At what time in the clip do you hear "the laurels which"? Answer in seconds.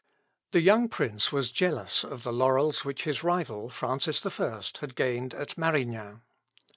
2.23-3.03